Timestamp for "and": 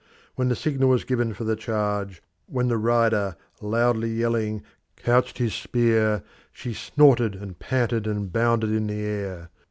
7.35-7.59, 8.07-8.33